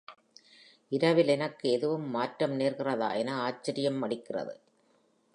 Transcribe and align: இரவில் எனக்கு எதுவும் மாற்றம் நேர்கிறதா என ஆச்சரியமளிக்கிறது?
இரவில் 0.91 1.27
எனக்கு 1.27 1.69
எதுவும் 1.69 2.07
மாற்றம் 2.09 2.55
நேர்கிறதா 2.59 3.09
என 3.15 3.35
ஆச்சரியமளிக்கிறது? 3.43 4.55